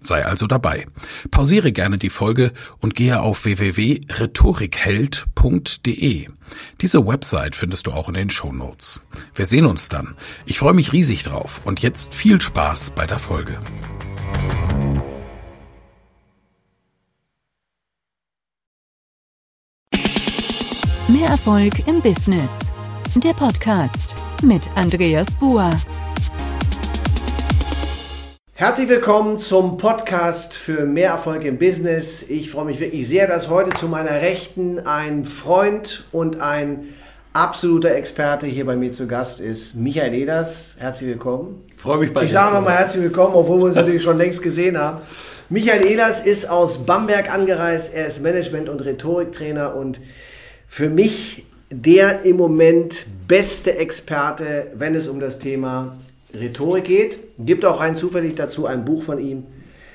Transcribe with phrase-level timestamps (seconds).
[0.00, 0.86] Sei also dabei.
[1.30, 6.28] Pausiere gerne die Folge und gehe auf www.rhetorikheld.de.
[6.80, 9.00] Diese Website findest du auch in den Show Notes.
[9.34, 10.16] Wir sehen uns dann.
[10.46, 13.58] Ich freue mich riesig drauf und jetzt viel Spaß bei der Folge.
[21.08, 22.60] Mehr Erfolg im Business.
[23.16, 25.72] Der Podcast mit Andreas Buhr.
[28.60, 32.22] Herzlich willkommen zum Podcast für mehr Erfolg im Business.
[32.22, 36.90] Ich freue mich wirklich sehr, dass heute zu meiner Rechten ein Freund und ein
[37.32, 39.76] absoluter Experte hier bei mir zu Gast ist.
[39.76, 41.64] Michael Eders, herzlich willkommen.
[41.74, 44.76] Freue mich bei Ich sage nochmal herzlich willkommen, obwohl wir uns natürlich schon längst gesehen
[44.76, 44.98] haben.
[45.48, 47.94] Michael Ehlers ist aus Bamberg angereist.
[47.94, 50.02] Er ist Management- und Rhetoriktrainer und
[50.68, 55.96] für mich der im Moment beste Experte, wenn es um das Thema
[56.38, 57.18] Rhetorik geht.
[57.38, 59.44] Gibt auch rein zufällig dazu ein Buch von ihm,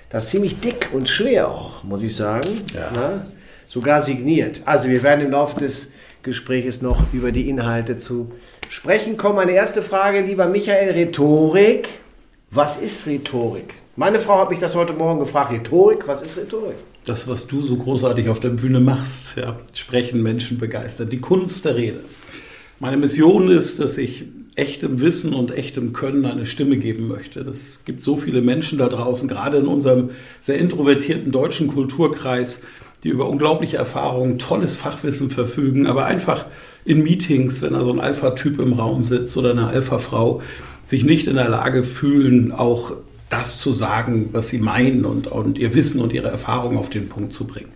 [0.10, 2.48] das ziemlich dick und schwer auch, muss ich sagen.
[2.74, 2.92] Ja.
[2.94, 3.28] Na,
[3.68, 4.62] sogar signiert.
[4.66, 5.92] Also wir werden im Laufe des
[6.24, 8.30] Gesprächs noch über die Inhalte zu
[8.70, 9.36] sprechen kommen.
[9.36, 11.88] Meine erste Frage, lieber Michael, Rhetorik.
[12.52, 13.76] Was ist Rhetorik?
[13.96, 15.52] Meine Frau hat mich das heute Morgen gefragt.
[15.52, 16.76] Rhetorik, was ist Rhetorik?
[17.06, 21.66] Das, was du so großartig auf der Bühne machst, ja, sprechen Menschen begeistert, die Kunst
[21.66, 22.00] der Rede.
[22.80, 27.44] Meine Mission ist, dass ich echtem Wissen und echtem Können eine Stimme geben möchte.
[27.44, 32.62] Das gibt so viele Menschen da draußen, gerade in unserem sehr introvertierten deutschen Kulturkreis,
[33.04, 36.46] die über unglaubliche Erfahrungen, tolles Fachwissen verfügen, aber einfach
[36.86, 40.42] in Meetings, wenn da so ein Alpha-Typ im Raum sitzt oder eine Alpha-Frau,
[40.86, 42.94] sich nicht in der Lage fühlen, auch
[43.30, 47.10] das zu sagen, was sie meinen und, und ihr Wissen und ihre Erfahrungen auf den
[47.10, 47.72] Punkt zu bringen.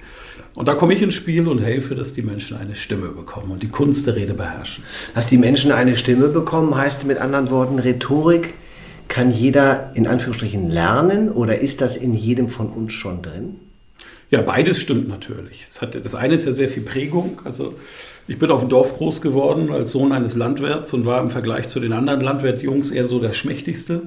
[0.56, 3.64] Und da komme ich ins Spiel und helfe, dass die Menschen eine Stimme bekommen und
[3.64, 4.84] die Kunst der Rede beherrschen.
[5.16, 8.54] Dass die Menschen eine Stimme bekommen, heißt mit anderen Worten, Rhetorik
[9.08, 13.56] kann jeder in Anführungsstrichen lernen oder ist das in jedem von uns schon drin?
[14.32, 15.66] Ja, beides stimmt natürlich.
[15.68, 17.42] Das, hat, das eine ist ja sehr viel Prägung.
[17.46, 17.74] Also
[18.28, 21.68] ich bin auf dem Dorf groß geworden als Sohn eines Landwirts und war im Vergleich
[21.68, 24.04] zu den anderen Landwirtjungs eher so der Schmächtigste.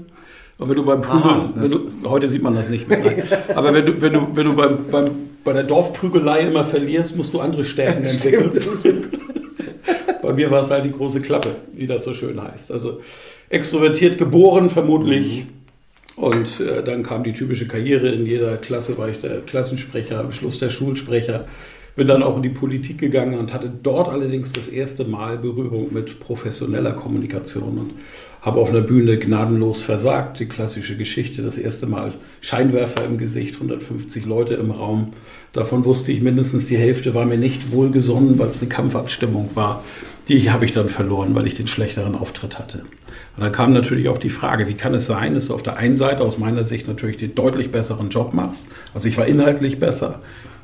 [0.58, 3.00] Und wenn du beim Prügeln, wenn du, heute sieht man das nicht mehr,
[3.56, 5.10] aber wenn du, wenn du, wenn du beim, beim,
[5.44, 8.50] bei der Dorfprügelei immer verlierst, musst du andere Stärken entwickeln.
[10.22, 12.72] bei mir war es halt die große Klappe, wie das so schön heißt.
[12.72, 13.00] Also
[13.48, 15.46] extrovertiert geboren vermutlich.
[16.16, 18.08] Und äh, dann kam die typische Karriere.
[18.10, 21.46] In jeder Klasse war ich der Klassensprecher, am Schluss der Schulsprecher.
[21.94, 25.92] Bin dann auch in die Politik gegangen und hatte dort allerdings das erste Mal Berührung
[25.92, 27.90] mit professioneller Kommunikation und
[28.42, 30.40] habe auf einer Bühne gnadenlos versagt.
[30.40, 35.12] Die klassische Geschichte, das erste Mal Scheinwerfer im Gesicht, 150 Leute im Raum.
[35.52, 39.84] Davon wusste ich mindestens die Hälfte war mir nicht wohlgesonnen, weil es eine Kampfabstimmung war.
[40.28, 42.80] Die habe ich dann verloren, weil ich den schlechteren Auftritt hatte.
[43.36, 45.76] Und dann kam natürlich auch die Frage, wie kann es sein, dass du auf der
[45.76, 48.68] einen Seite aus meiner Sicht natürlich den deutlich besseren Job machst.
[48.92, 50.20] Also ich war inhaltlich besser.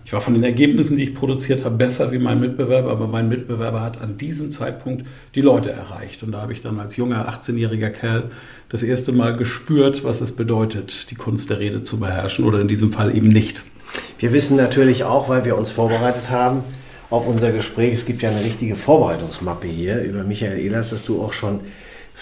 [0.08, 3.28] Ich war von den Ergebnissen, die ich produziert habe, besser wie mein Mitbewerber, aber mein
[3.28, 5.04] Mitbewerber hat an diesem Zeitpunkt
[5.34, 6.22] die Leute erreicht.
[6.22, 8.30] Und da habe ich dann als junger 18-jähriger Kerl
[8.70, 12.68] das erste Mal gespürt, was es bedeutet, die Kunst der Rede zu beherrschen oder in
[12.68, 13.64] diesem Fall eben nicht.
[14.18, 16.62] Wir wissen natürlich auch, weil wir uns vorbereitet haben
[17.10, 21.20] auf unser Gespräch, es gibt ja eine richtige Vorbereitungsmappe hier über Michael Ehlers, dass du
[21.20, 21.60] auch schon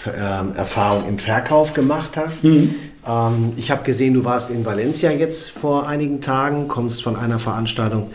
[0.07, 2.43] ähm, Erfahrung im Verkauf gemacht hast.
[2.43, 2.75] Mhm.
[3.07, 7.39] Ähm, ich habe gesehen, du warst in Valencia jetzt vor einigen Tagen, kommst von einer
[7.39, 8.11] Veranstaltung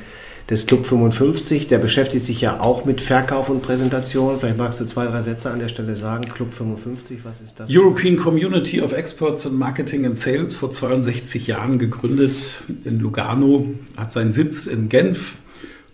[0.51, 4.39] des Club 55, der beschäftigt sich ja auch mit Verkauf und Präsentation.
[4.39, 6.25] Vielleicht magst du zwei, drei Sätze an der Stelle sagen.
[6.25, 7.71] Club 55, was ist das?
[7.73, 13.67] European Community of Experts in Marketing and Sales, vor 62 Jahren gegründet in Lugano,
[13.97, 15.37] hat seinen Sitz in Genf.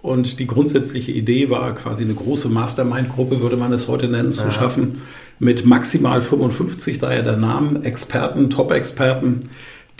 [0.00, 4.44] Und die grundsätzliche Idee war quasi eine große Mastermind-Gruppe, würde man es heute nennen, zu
[4.44, 4.50] Aha.
[4.52, 5.02] schaffen
[5.40, 9.50] mit maximal 55, daher der Name, Experten, Top-Experten,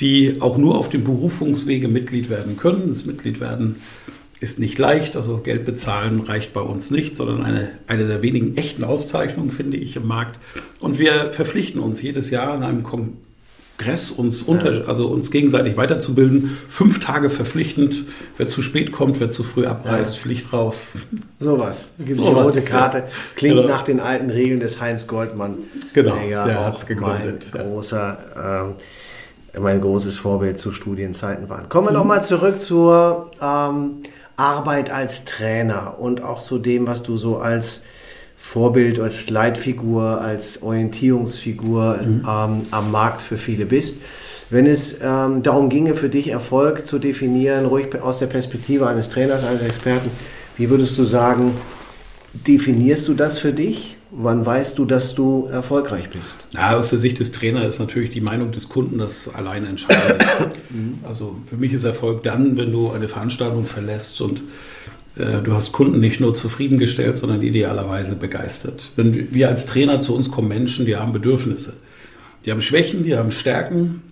[0.01, 2.85] die auch nur auf dem Berufungswege Mitglied werden können.
[2.89, 3.77] Das Mitglied werden
[4.41, 5.17] ist nicht leicht.
[5.17, 9.77] Also Geld bezahlen reicht bei uns nicht, sondern eine, eine der wenigen echten Auszeichnungen, finde
[9.77, 10.39] ich, im Markt.
[10.81, 12.83] Und wir verpflichten uns jedes Jahr in einem
[13.79, 16.59] Kongress, uns, unter, also uns gegenseitig weiterzubilden.
[16.69, 18.05] Fünf Tage verpflichtend.
[18.37, 20.23] Wer zu spät kommt, wer zu früh abreist, ja.
[20.23, 20.95] fliegt raus.
[21.39, 21.93] Sowas.
[21.99, 23.05] Gibt so eine rote Karte.
[23.37, 23.69] Klingt genau.
[23.69, 25.59] nach den alten Regeln des Heinz Goldmann.
[25.93, 27.51] Genau, der, der hat es gegründet.
[27.55, 28.19] Mein großer...
[28.37, 28.75] Ähm,
[29.59, 31.69] mein großes Vorbild zu Studienzeiten waren.
[31.69, 31.97] Kommen wir mhm.
[31.97, 34.03] nochmal zurück zur ähm,
[34.37, 37.83] Arbeit als Trainer und auch zu dem, was du so als
[38.41, 42.27] Vorbild, als Leitfigur, als Orientierungsfigur mhm.
[42.29, 44.01] ähm, am Markt für viele bist.
[44.51, 49.11] Wenn es ähm, darum ginge, für dich Erfolg zu definieren, ruhig aus der Perspektive eines
[49.11, 50.11] Trainers, eines Experten,
[50.57, 51.53] wie würdest du sagen,
[52.33, 53.97] definierst du das für dich?
[54.11, 56.47] Wann weißt du, dass du erfolgreich bist?
[56.53, 60.25] Ja, aus der Sicht des Trainers ist natürlich die Meinung des Kunden das alleine entscheidend.
[61.07, 64.43] also für mich ist Erfolg dann, wenn du eine Veranstaltung verlässt und
[65.19, 68.91] du hast Kunden nicht nur zufriedengestellt, sondern idealerweise begeistert.
[68.97, 71.75] Wenn wir als Trainer zu uns kommen Menschen, die haben Bedürfnisse.
[72.45, 74.03] Die haben Schwächen, die haben Stärken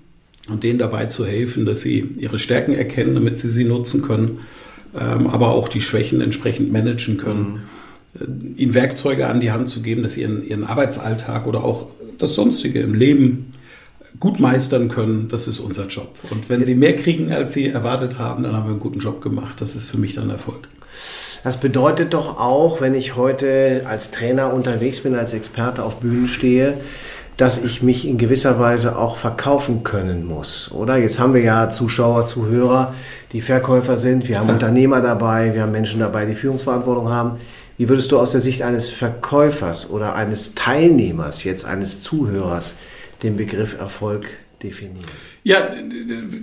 [0.49, 4.41] und denen dabei zu helfen, dass sie ihre Stärken erkennen, damit sie sie nutzen können,
[4.99, 7.41] ähm, aber auch die Schwächen entsprechend managen können.
[7.41, 7.61] Mhm
[8.21, 11.89] äh, ihnen Werkzeuge an die Hand zu geben, dass sie ihren, ihren Arbeitsalltag oder auch
[12.19, 13.51] das Sonstige im Leben
[14.19, 16.15] gut meistern können, das ist unser Job.
[16.31, 19.21] Und wenn sie mehr kriegen, als sie erwartet haben, dann haben wir einen guten Job
[19.21, 19.61] gemacht.
[19.61, 20.69] Das ist für mich dann Erfolg.
[21.45, 26.29] Das bedeutet doch auch, wenn ich heute als Trainer unterwegs bin, als Experte auf Bühnen
[26.29, 26.75] stehe,
[27.37, 30.97] dass ich mich in gewisser Weise auch verkaufen können muss, oder?
[30.97, 32.95] Jetzt haben wir ja Zuschauer, Zuhörer,
[33.33, 37.33] die Verkäufer sind, wir haben Unternehmer dabei, wir haben Menschen dabei, die Führungsverantwortung haben.
[37.77, 42.73] Wie würdest du aus der Sicht eines Verkäufers oder eines Teilnehmers, jetzt eines Zuhörers,
[43.23, 44.29] den Begriff Erfolg
[44.63, 45.05] definieren?
[45.47, 45.71] Ja,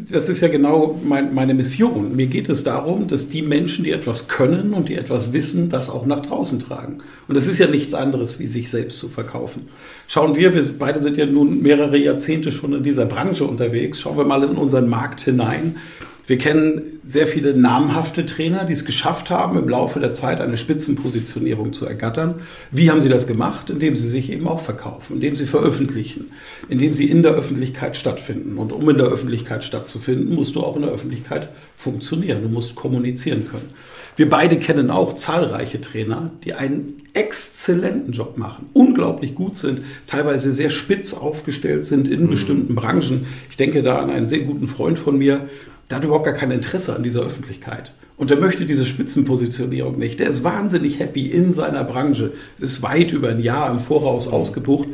[0.09, 2.15] das ist ja genau mein, meine Mission.
[2.15, 5.89] Mir geht es darum, dass die Menschen, die etwas können und die etwas wissen, das
[5.89, 6.99] auch nach draußen tragen.
[7.27, 9.63] Und das ist ja nichts anderes, wie sich selbst zu verkaufen.
[10.07, 14.15] Schauen wir, wir beide sind ja nun mehrere Jahrzehnte schon in dieser Branche unterwegs, schauen
[14.15, 15.75] wir mal in unseren Markt hinein.
[16.25, 20.55] Wir kennen sehr viele namhafte Trainer, die es geschafft haben, im Laufe der Zeit eine
[20.55, 22.35] Spitzenpositionierung zu ergattern.
[22.71, 23.69] Wie haben sie das gemacht?
[23.69, 26.31] Indem sie sich eben auch verkaufen, indem sie veröffentlichen,
[26.69, 28.57] indem sie in der Öffentlichkeit stattfinden.
[28.57, 32.41] Und um in der Öffentlichkeit stattzufinden, musst du auch in der Öffentlichkeit funktionieren.
[32.41, 33.69] Du musst kommunizieren können.
[34.15, 40.53] Wir beide kennen auch zahlreiche Trainer, die einen exzellenten Job machen, unglaublich gut sind, teilweise
[40.53, 42.29] sehr spitz aufgestellt sind in mhm.
[42.29, 43.25] bestimmten Branchen.
[43.49, 45.47] Ich denke da an einen sehr guten Freund von mir,
[45.89, 47.93] der hat überhaupt gar kein Interesse an dieser Öffentlichkeit.
[48.15, 50.19] Und der möchte diese Spitzenpositionierung nicht.
[50.19, 52.31] Der ist wahnsinnig happy in seiner Branche.
[52.57, 54.87] Es ist weit über ein Jahr im Voraus ausgebucht.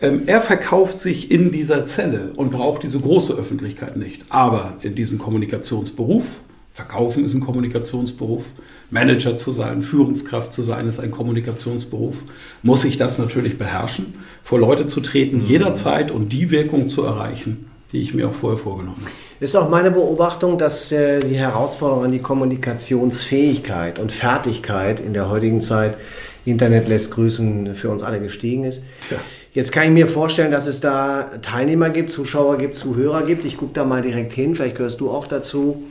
[0.00, 4.24] Ähm, er verkauft sich in dieser Zelle und braucht diese große Öffentlichkeit nicht.
[4.30, 6.24] Aber in diesem Kommunikationsberuf,
[6.74, 8.42] Verkaufen ist ein Kommunikationsberuf,
[8.90, 12.16] Manager zu sein, Führungskraft zu sein, ist ein Kommunikationsberuf,
[12.64, 15.46] muss ich das natürlich beherrschen, vor Leute zu treten, mhm.
[15.46, 19.10] jederzeit und die Wirkung zu erreichen, die ich mir auch vorher vorgenommen habe.
[19.38, 25.30] Ist auch meine Beobachtung, dass äh, die Herausforderung an die Kommunikationsfähigkeit und Fertigkeit in der
[25.30, 25.96] heutigen Zeit,
[26.44, 28.82] Internet lässt grüßen, für uns alle gestiegen ist.
[29.12, 29.18] Ja.
[29.52, 33.44] Jetzt kann ich mir vorstellen, dass es da Teilnehmer gibt, Zuschauer gibt, Zuhörer gibt.
[33.44, 35.84] Ich gucke da mal direkt hin, vielleicht gehörst du auch dazu,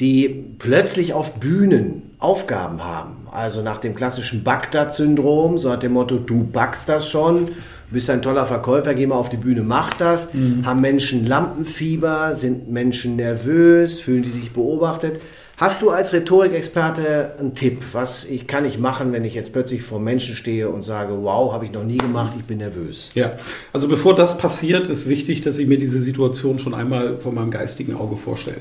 [0.00, 3.28] die plötzlich auf Bühnen Aufgaben haben.
[3.30, 7.48] Also nach dem klassischen Bagdad-Syndrom, so hat dem Motto, du backst das schon,
[7.90, 10.32] bist ein toller Verkäufer, geh mal auf die Bühne, mach das.
[10.32, 10.64] Mhm.
[10.64, 15.20] Haben Menschen Lampenfieber, sind Menschen nervös, fühlen die sich beobachtet.
[15.56, 17.82] Hast du als Rhetorikexperte einen Tipp?
[17.92, 21.52] Was ich, kann ich machen, wenn ich jetzt plötzlich vor Menschen stehe und sage, wow,
[21.52, 23.10] habe ich noch nie gemacht, ich bin nervös?
[23.14, 23.32] Ja,
[23.74, 27.50] also bevor das passiert, ist wichtig, dass ich mir diese Situation schon einmal vor meinem
[27.50, 28.56] geistigen Auge vorstelle.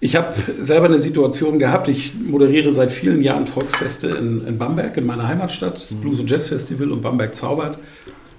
[0.00, 1.88] Ich habe selber eine Situation gehabt.
[1.88, 6.00] Ich moderiere seit vielen Jahren Volksfeste in, in Bamberg, in meiner Heimatstadt, das mhm.
[6.00, 7.78] Blues- und Jazz Festival und Bamberg zaubert.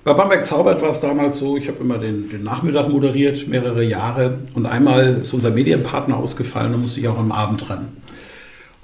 [0.06, 3.84] Bei Bamberg zaubert war es damals so, ich habe immer den, den, Nachmittag moderiert, mehrere
[3.84, 4.40] Jahre.
[4.56, 7.90] Und einmal ist unser Medienpartner ausgefallen, da musste ich auch am Abend ran.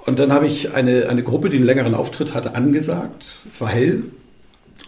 [0.00, 3.24] Und dann habe ich eine, eine Gruppe, die einen längeren Auftritt hatte, angesagt.
[3.48, 4.04] Es war hell.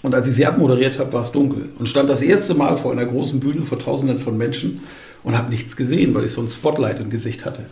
[0.03, 1.71] Und als ich sie abmoderiert habe, war es dunkel.
[1.79, 4.81] Und stand das erste Mal vor einer großen Bühne vor Tausenden von Menschen
[5.23, 7.65] und habe nichts gesehen, weil ich so ein Spotlight im Gesicht hatte.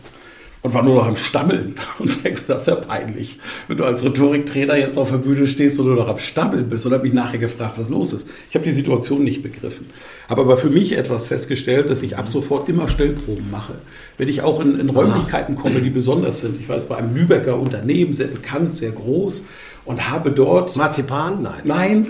[0.62, 3.38] Und war nur noch am Stammeln und denke, das ist ja peinlich,
[3.68, 6.84] wenn du als Rhetoriktrainer jetzt auf der Bühne stehst und nur noch am Stammeln bist.
[6.86, 8.28] Und habe mich nachher gefragt, was los ist.
[8.48, 9.86] Ich habe die Situation nicht begriffen.
[10.28, 13.74] Habe aber für mich etwas festgestellt, dass ich ab sofort immer Stellproben mache.
[14.18, 16.60] Wenn ich auch in, in Räumlichkeiten komme, die besonders sind.
[16.60, 19.44] Ich weiß, bei einem Lübecker Unternehmen, sehr bekannt, sehr groß,
[19.86, 20.76] und habe dort.
[20.76, 21.42] Marzipan?
[21.42, 21.62] Nein.
[21.64, 22.06] Nein.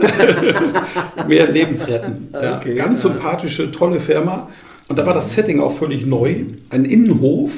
[1.29, 2.29] mehr Lebensretten.
[2.33, 4.49] Ja, okay, ganz sympathische, tolle Firma.
[4.89, 6.45] Und da war das Setting auch völlig neu.
[6.71, 7.53] Ein Innenhof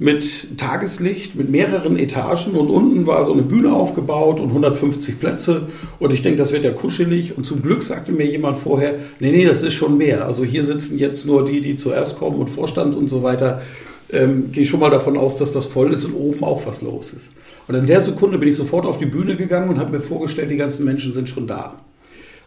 [0.00, 5.68] mit Tageslicht, mit mehreren Etagen und unten war so eine Bühne aufgebaut und 150 Plätze
[5.98, 9.30] und ich denke, das wird ja kuschelig und zum Glück sagte mir jemand vorher, nee,
[9.30, 10.24] nee, das ist schon mehr.
[10.24, 13.60] Also hier sitzen jetzt nur die, die zuerst kommen und Vorstand und so weiter.
[14.10, 17.12] Ähm, gehe schon mal davon aus, dass das voll ist und oben auch was los
[17.12, 17.32] ist.
[17.68, 20.50] Und in der Sekunde bin ich sofort auf die Bühne gegangen und habe mir vorgestellt,
[20.50, 21.78] die ganzen Menschen sind schon da.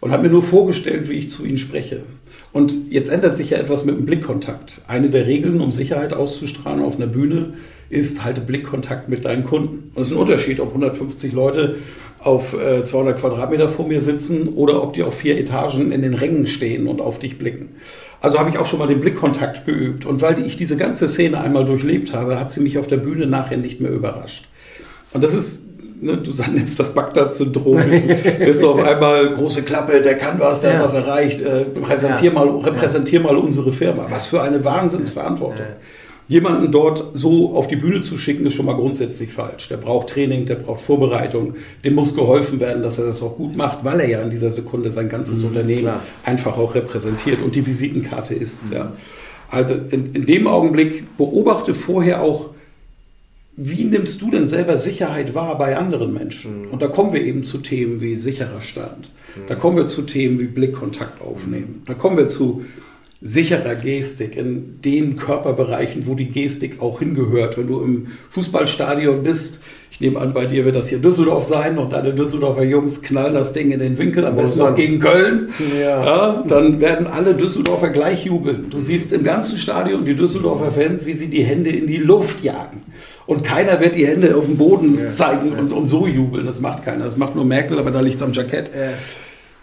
[0.03, 2.01] Und habe mir nur vorgestellt, wie ich zu ihnen spreche.
[2.51, 4.81] Und jetzt ändert sich ja etwas mit dem Blickkontakt.
[4.85, 7.53] Eine der Regeln, um Sicherheit auszustrahlen auf einer Bühne,
[7.89, 9.91] ist, halte Blickkontakt mit deinen Kunden.
[9.95, 11.77] Und es ist ein Unterschied, ob 150 Leute
[12.19, 16.15] auf 200 äh, Quadratmeter vor mir sitzen oder ob die auf vier Etagen in den
[16.15, 17.69] Rängen stehen und auf dich blicken.
[18.19, 20.05] Also habe ich auch schon mal den Blickkontakt geübt.
[20.05, 23.25] Und weil ich diese ganze Szene einmal durchlebt habe, hat sie mich auf der Bühne
[23.25, 24.49] nachher nicht mehr überrascht.
[25.13, 25.63] Und das ist
[26.01, 27.81] ne, du nennst das Bagdad-Syndrom,
[28.39, 30.77] bist du auf einmal große Klappe, der kann was, der ja.
[30.77, 32.33] hat was erreicht, äh, präsentier ja.
[32.33, 33.27] mal, repräsentier ja.
[33.27, 34.05] mal unsere Firma.
[34.09, 35.65] Was für eine Wahnsinnsverantwortung.
[36.27, 39.67] Jemanden dort so auf die Bühne zu schicken, ist schon mal grundsätzlich falsch.
[39.67, 43.57] Der braucht Training, der braucht Vorbereitung, dem muss geholfen werden, dass er das auch gut
[43.57, 46.01] macht, weil er ja in dieser Sekunde sein ganzes mhm, Unternehmen klar.
[46.23, 48.67] einfach auch repräsentiert und die Visitenkarte ist.
[48.67, 48.73] Mhm.
[48.73, 48.91] Ja.
[49.49, 52.49] Also in, in dem Augenblick beobachte vorher auch,
[53.55, 56.63] wie nimmst du denn selber Sicherheit wahr bei anderen Menschen?
[56.63, 56.71] Mhm.
[56.71, 59.09] Und da kommen wir eben zu Themen wie sicherer Stand.
[59.35, 59.41] Mhm.
[59.47, 61.83] Da kommen wir zu Themen wie Blickkontakt aufnehmen.
[61.85, 62.65] Da kommen wir zu
[63.25, 67.57] sicherer Gestik in den Körperbereichen, wo die Gestik auch hingehört.
[67.57, 71.77] Wenn du im Fußballstadion bist, ich nehme an, bei dir wird das hier Düsseldorf sein
[71.77, 75.49] und deine Düsseldorfer Jungs knallen das Ding in den Winkel, am besten noch gegen Köln.
[75.79, 76.03] Ja.
[76.03, 76.43] ja.
[76.45, 78.69] dann werden alle Düsseldorfer gleich jubeln.
[78.69, 82.43] Du siehst im ganzen Stadion die Düsseldorfer Fans, wie sie die Hände in die Luft
[82.43, 82.81] jagen.
[83.25, 85.09] Und keiner wird die Hände auf dem Boden ja.
[85.09, 86.45] zeigen und, und so jubeln.
[86.45, 87.05] Das macht keiner.
[87.05, 88.69] Das macht nur Merkel, aber da liegt es am Jackett.
[88.69, 88.91] Ja.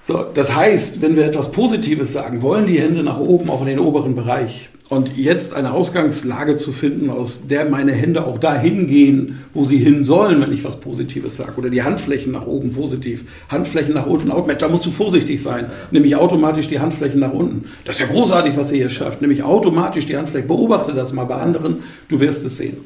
[0.02, 3.66] So, das heißt, wenn wir etwas Positives sagen, wollen die Hände nach oben, auch in
[3.66, 4.70] den oberen Bereich.
[4.88, 9.76] Und jetzt eine Ausgangslage zu finden, aus der meine Hände auch dahin gehen, wo sie
[9.76, 11.52] hin sollen, wenn ich was Positives sage.
[11.58, 15.66] Oder die Handflächen nach oben positiv, Handflächen nach unten, da musst du vorsichtig sein.
[15.92, 17.66] Nämlich automatisch die Handflächen nach unten.
[17.84, 19.20] Das ist ja großartig, was ihr hier schafft.
[19.20, 20.48] Nämlich automatisch die Handflächen.
[20.48, 22.78] Beobachte das mal bei anderen, du wirst es sehen.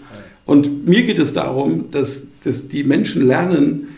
[0.47, 3.89] Und mir geht es darum, dass, dass die Menschen lernen,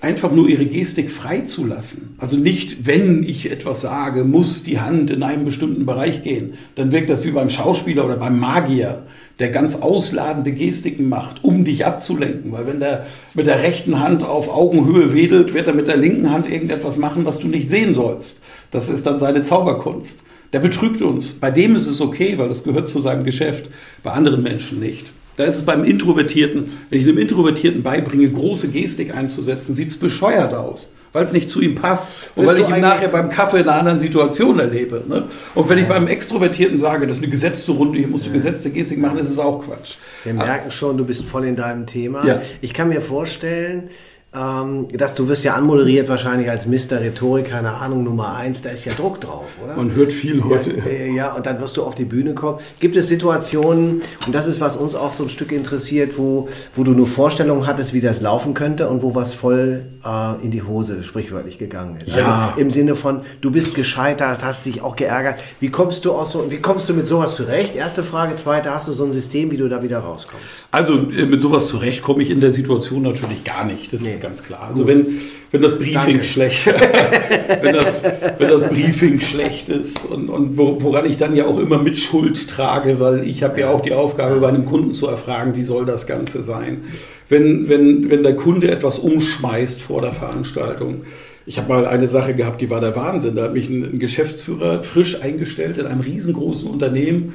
[0.00, 2.16] einfach nur ihre Gestik freizulassen.
[2.18, 6.54] Also nicht, wenn ich etwas sage, muss die Hand in einen bestimmten Bereich gehen.
[6.74, 9.04] Dann wirkt das wie beim Schauspieler oder beim Magier,
[9.38, 12.50] der ganz ausladende Gestiken macht, um dich abzulenken.
[12.50, 16.30] Weil wenn der mit der rechten Hand auf Augenhöhe wedelt, wird er mit der linken
[16.30, 18.42] Hand irgendetwas machen, was du nicht sehen sollst.
[18.72, 20.24] Das ist dann seine Zauberkunst.
[20.52, 21.34] Der betrügt uns.
[21.34, 23.70] Bei dem ist es okay, weil das gehört zu seinem Geschäft.
[24.02, 25.12] Bei anderen Menschen nicht.
[25.42, 29.96] Da ist es beim Introvertierten, wenn ich einem Introvertierten beibringe, große Gestik einzusetzen, sieht es
[29.96, 33.28] bescheuert aus, weil es nicht zu ihm passt und Bist weil ich ihn nachher beim
[33.28, 35.02] Kaffee in einer anderen Situation erlebe.
[35.08, 35.24] Ne?
[35.56, 38.70] Und wenn ich beim Extrovertierten sage, das ist eine gesetzte Runde, hier musst du gesetzte
[38.70, 39.96] Gestik machen, ist es auch Quatsch.
[40.22, 42.24] Wir merken schon, du bist voll in deinem Thema.
[42.24, 42.40] Ja.
[42.60, 43.90] Ich kann mir vorstellen,
[44.34, 47.00] ähm, dass du wirst ja anmoderiert wahrscheinlich als Mr.
[47.00, 49.76] Rhetorik, keine Ahnung, Nummer eins, da ist ja Druck drauf, oder?
[49.76, 50.70] Man hört viel heute.
[50.70, 52.58] Ja, äh, ja, und dann wirst du auf die Bühne kommen.
[52.80, 56.82] Gibt es Situationen, und das ist, was uns auch so ein Stück interessiert, wo, wo
[56.82, 60.62] du nur Vorstellungen hattest, wie das laufen könnte und wo was voll äh, in die
[60.62, 62.16] Hose sprichwörtlich gegangen ist?
[62.16, 62.46] Ja.
[62.48, 65.40] Also im Sinne von, du bist gescheitert, hast dich auch geärgert.
[65.60, 67.76] Wie kommst du aus so, wie kommst du mit sowas zurecht?
[67.76, 68.34] Erste Frage.
[68.36, 70.64] Zweite, hast du so ein System, wie du da wieder rauskommst?
[70.70, 73.92] Also äh, mit sowas zurecht komme ich in der Situation natürlich gar nicht.
[73.92, 74.08] Das nee.
[74.08, 74.62] ist ganz klar.
[74.68, 76.66] Also wenn, wenn das Briefing schlecht,
[77.60, 78.02] wenn, das,
[78.38, 82.48] wenn das Briefing schlecht ist und, und woran ich dann ja auch immer mit Schuld
[82.48, 85.84] trage, weil ich habe ja auch die Aufgabe, bei einem Kunden zu erfragen, wie soll
[85.84, 86.84] das Ganze sein.
[87.28, 91.02] Wenn, wenn, wenn der Kunde etwas umschmeißt vor der Veranstaltung,
[91.44, 93.34] ich habe mal eine Sache gehabt, die war der Wahnsinn.
[93.34, 97.34] Da hat mich ein, ein Geschäftsführer frisch eingestellt in einem riesengroßen Unternehmen,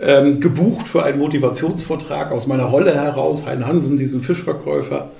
[0.00, 5.10] ähm, gebucht für einen Motivationsvortrag aus meiner Rolle heraus, Hein Hansen, diesen Fischverkäufer.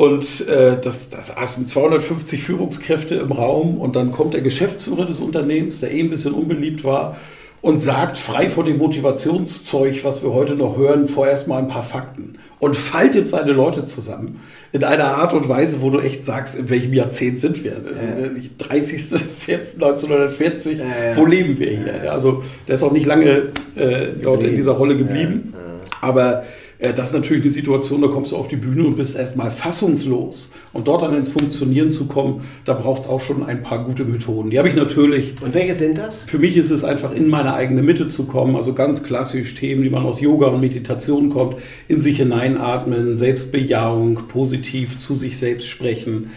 [0.00, 5.18] Und äh, das, das saßen 250 Führungskräfte im Raum und dann kommt der Geschäftsführer des
[5.18, 7.18] Unternehmens, der eh ein bisschen unbeliebt war,
[7.60, 11.82] und sagt frei von dem Motivationszeug, was wir heute noch hören, vorerst mal ein paar
[11.82, 14.40] Fakten und faltet seine Leute zusammen
[14.72, 17.72] in einer Art und Weise, wo du echt sagst, in welchem Jahrzehnt sind wir?
[17.72, 18.30] Äh.
[18.56, 19.20] 30.
[19.52, 20.82] 1940, äh,
[21.14, 22.10] wo leben wir hier?
[22.10, 25.52] Also der ist auch nicht lange äh, dort in dieser Rolle geblieben,
[26.00, 26.44] aber
[26.80, 30.50] das ist natürlich eine Situation, da kommst du auf die Bühne und bist erstmal fassungslos.
[30.72, 34.04] Und dort dann ins Funktionieren zu kommen, da braucht es auch schon ein paar gute
[34.04, 34.50] Methoden.
[34.50, 35.34] Die habe ich natürlich.
[35.42, 36.24] Und welche sind das?
[36.24, 39.82] Für mich ist es einfach in meine eigene Mitte zu kommen, also ganz klassisch Themen,
[39.82, 41.56] die man aus Yoga und Meditation kommt,
[41.88, 46.30] in sich hineinatmen, Selbstbejahung, positiv zu sich selbst sprechen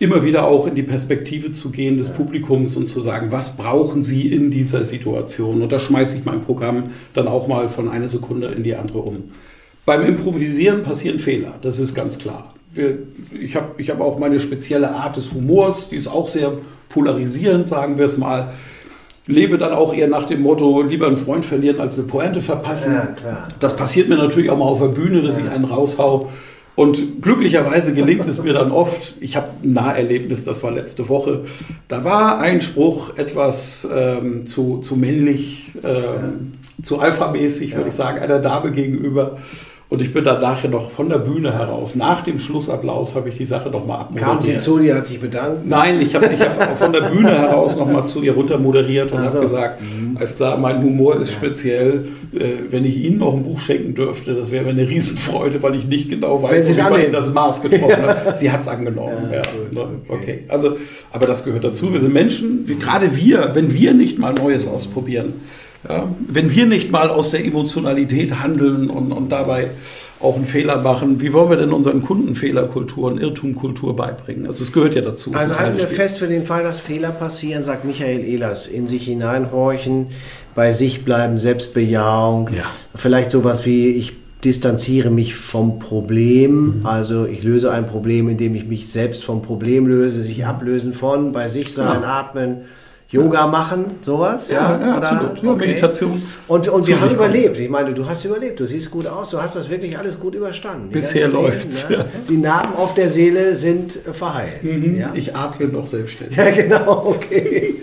[0.00, 4.02] immer wieder auch in die Perspektive zu gehen des Publikums und zu sagen, was brauchen
[4.02, 5.60] Sie in dieser Situation?
[5.60, 9.00] Und da schmeiße ich mein Programm dann auch mal von einer Sekunde in die andere
[9.00, 9.24] um.
[9.88, 12.52] Beim Improvisieren passieren Fehler, das ist ganz klar.
[12.70, 12.98] Wir,
[13.40, 16.52] ich habe ich hab auch meine spezielle Art des Humors, die ist auch sehr
[16.90, 18.52] polarisierend, sagen wir es mal.
[19.26, 22.96] Lebe dann auch eher nach dem Motto, lieber einen Freund verlieren als eine Pointe verpassen.
[23.24, 23.48] Ja.
[23.60, 26.28] Das passiert mir natürlich auch mal auf der Bühne, dass ich einen raushau.
[26.74, 31.44] Und glücklicherweise gelingt es mir dann oft, ich habe ein Naherlebnis, das war letzte Woche,
[31.88, 36.52] da war ein Spruch etwas ähm, zu, zu männlich, ähm,
[36.82, 39.38] zu alphamäßig, würde ich sagen, einer Dame gegenüber.
[39.90, 43.38] Und ich bin dann nachher noch von der Bühne heraus, nach dem Schlussapplaus, habe ich
[43.38, 44.30] die Sache noch mal abmoderiert.
[44.30, 45.66] Kam sie zu, die hat sich bedankt.
[45.66, 49.10] Nein, ich habe ich hab von der Bühne heraus noch mal zu ihr runter moderiert
[49.12, 49.38] und Also.
[49.38, 49.82] habe gesagt,
[50.14, 52.06] alles klar, mein Humor ist speziell.
[52.34, 55.74] Äh, wenn ich Ihnen noch ein Buch schenken dürfte, das wäre mir eine Riesenfreude, weil
[55.76, 57.04] ich nicht genau weiß, annehmen.
[57.04, 58.16] Ihnen das Maß getroffen habe.
[58.36, 59.30] Sie hat es angenommen.
[59.32, 59.40] Ja,
[59.72, 59.88] ne?
[60.08, 60.44] okay.
[60.48, 60.76] Also,
[61.10, 61.90] aber das gehört dazu.
[61.90, 65.32] Wir sind Menschen, wie, gerade wir, wenn wir nicht mal Neues ausprobieren,
[65.86, 69.68] ja, wenn wir nicht mal aus der Emotionalität handeln und, und dabei
[70.20, 74.46] auch einen Fehler machen, wie wollen wir denn unseren Kunden Fehlerkultur und Irrtumkultur beibringen?
[74.46, 75.30] Also es gehört ja dazu.
[75.34, 79.04] Also halten wir fest für den Fall, dass Fehler passieren, sagt Michael Ehlers, in sich
[79.04, 80.06] hineinhorchen,
[80.56, 82.64] bei sich bleiben, Selbstbejahung, Ja.
[82.96, 85.78] vielleicht sowas wie ich distanziere mich vom Mhm.
[85.78, 90.92] Problem, also ich löse ein Problem, indem ich mich selbst vom Problem löse, sich ablösen
[90.94, 92.06] von, bei sich sein, Genau.
[92.06, 92.56] atmen,
[93.10, 95.42] Yoga machen, sowas, ja, Ja, ja, absolut.
[95.42, 97.30] Ja, Meditation Und, und wir haben sich kommen.
[97.30, 97.58] überlebt.
[97.58, 100.34] Ich meine, du hast überlebt, du siehst gut aus, du hast das wirklich alles gut
[100.34, 100.88] überstanden.
[100.90, 102.04] Die Bisher ganzen Themen, läuft's, ne?
[102.28, 104.56] Die Narben auf der Seele sind äh, verheilt.
[104.62, 105.12] Ja?
[105.14, 106.36] Ich atme noch selbstständig.
[106.36, 107.76] Ja, genau, okay.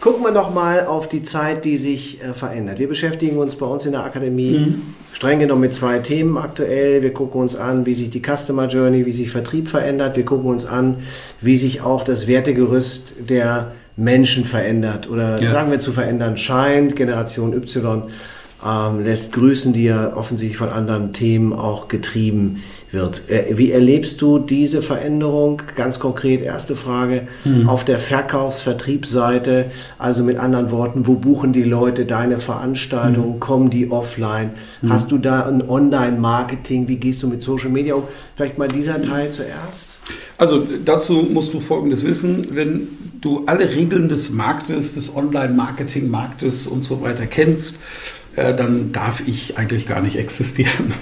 [0.00, 2.80] Gucken wir noch mal auf die Zeit, die sich äh, verändert.
[2.80, 4.74] Wir beschäftigen uns bei uns in der Akademie
[5.12, 7.00] streng genommen mit zwei Themen aktuell.
[7.00, 10.16] Wir gucken uns an, wie sich die Customer Journey, wie sich Vertrieb verändert.
[10.16, 10.98] Wir gucken uns an,
[11.40, 15.50] wie sich auch das Wertegerüst der Menschen verändert oder Ja.
[15.52, 16.96] sagen wir zu verändern scheint.
[16.96, 18.02] Generation Y
[18.66, 22.62] ähm, lässt grüßen, die ja offensichtlich von anderen Themen auch getrieben
[22.94, 23.28] wird.
[23.28, 25.60] Äh, Wie erlebst du diese Veränderung?
[25.76, 27.28] Ganz konkret, erste Frage,
[27.66, 29.66] auf der Verkaufs-Vertriebsseite,
[29.98, 33.40] also mit anderen Worten, wo buchen die Leute deine Veranstaltungen?
[33.40, 34.50] Kommen die offline?
[34.88, 36.88] Hast du da ein Online-Marketing?
[36.88, 38.04] Wie gehst du mit Social Media um?
[38.36, 39.96] Vielleicht mal dieser Teil zuerst.
[40.38, 42.88] Also dazu musst du Folgendes wissen, wenn
[43.20, 47.78] du alle Regeln des Marktes, des Online-Marketing-Marktes und so weiter kennst,
[48.36, 50.94] äh, dann darf ich eigentlich gar nicht existieren.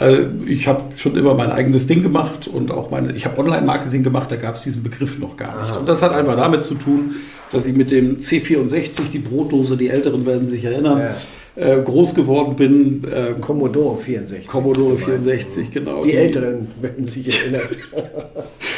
[0.00, 4.02] Äh, Ich habe schon immer mein eigenes Ding gemacht und auch meine, ich habe Online-Marketing
[4.02, 5.76] gemacht, da gab es diesen Begriff noch gar nicht.
[5.76, 7.14] Und das hat einfach damit zu tun,
[7.52, 11.00] dass ich mit dem C64, die Brotdose, die Älteren werden sich erinnern,
[11.56, 13.04] äh, groß geworden bin.
[13.04, 14.46] Äh, Commodore 64.
[14.46, 16.02] Commodore 64, genau.
[16.02, 17.68] Die Älteren werden sich erinnern.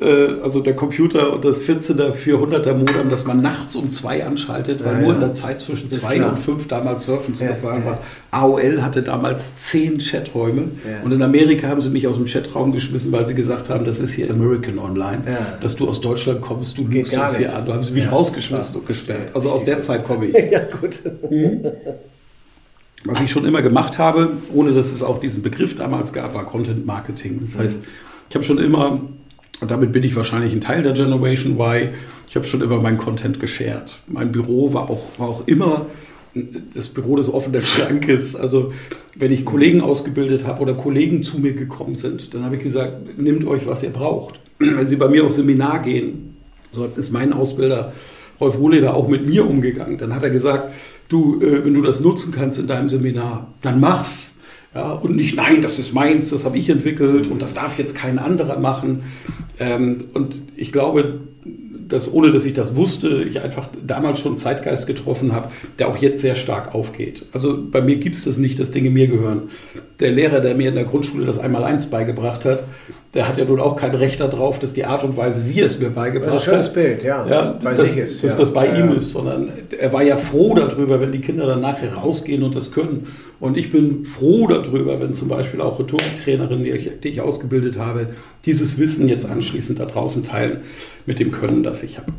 [0.00, 4.84] äh, also der Computer und das 14er 400er Modem, das man nachts um zwei anschaltet,
[4.84, 5.14] weil Ja, nur ja.
[5.14, 7.90] in der Zeit zwischen zwei und fünf damals Surfen zu Ja, bezahlen ja.
[7.92, 7.98] war.
[8.30, 11.02] AOL hatte damals zehn Chaträume Ja.
[11.04, 13.98] und in Amerika haben sie mich aus dem Chatraum geschmissen, weil sie gesagt haben, das
[13.98, 15.58] ist hier American Online, Ja.
[15.60, 17.66] dass du aus Deutschland kommst, du lügst gar uns hier an.
[17.66, 18.80] Da haben sie mich Ja, rausgeschmissen klar.
[18.82, 19.28] und gesperrt.
[19.30, 19.80] Ja, Also aus der.
[19.80, 20.34] Zeit komme ich.
[20.52, 21.00] ja, gut.
[23.04, 26.44] Was ich schon immer gemacht habe, ohne dass es auch diesen Begriff damals gab, war
[26.44, 27.40] Content Marketing.
[27.40, 27.82] Das heißt,
[28.28, 29.00] ich habe schon immer,
[29.60, 31.90] und damit bin ich wahrscheinlich ein Teil der Generation Y,
[32.28, 33.98] ich habe schon immer meinen Content geshared.
[34.06, 35.86] Mein Büro war auch, war auch immer
[36.74, 38.36] das Büro des offenen Schrankes.
[38.36, 38.72] Also
[39.16, 43.18] wenn ich Kollegen ausgebildet habe oder Kollegen zu mir gekommen sind, dann habe ich gesagt,
[43.18, 44.40] nehmt euch, was ihr braucht.
[44.58, 46.36] Wenn sie bei mir auf Seminar gehen,
[46.72, 47.92] so ist mein Ausbilder
[48.40, 49.98] Rolf Rohleder auch mit mir umgegangen.
[49.98, 50.72] Dann hat er gesagt,
[51.08, 54.38] du, äh, wenn du das nutzen kannst in deinem Seminar, dann mach's.
[54.74, 57.96] Ja, und nicht, nein, das ist meins, das habe ich entwickelt und das darf jetzt
[57.96, 59.02] kein anderer machen.
[59.58, 61.20] Ähm, und ich glaube,
[61.90, 65.88] dass ohne dass ich das wusste, ich einfach damals schon einen Zeitgeist getroffen habe, der
[65.88, 67.26] auch jetzt sehr stark aufgeht.
[67.32, 69.50] Also bei mir gibt es das nicht, dass Dinge mir gehören.
[69.98, 72.62] Der Lehrer, der mir in der Grundschule das Einmaleins beigebracht hat,
[73.14, 75.66] der hat ja nun auch kein Recht darauf, dass die Art und Weise, wie er
[75.66, 77.26] es mir beigebracht Das ist ein schönes hat, Bild, ja.
[77.26, 78.38] ja, dass, sich ist, dass ja.
[78.38, 81.60] das bei Ja, ihm ist, sondern er war ja froh darüber, wenn die Kinder dann
[81.60, 83.08] nachher rausgehen und das können.
[83.40, 87.78] Und ich bin froh darüber, wenn zum Beispiel auch Rhetoriktrainerinnen, die ich, die ich ausgebildet
[87.78, 88.08] habe,
[88.44, 90.58] dieses Wissen jetzt anschließend da draußen teilen
[91.06, 92.12] mit dem Können, das ich habe.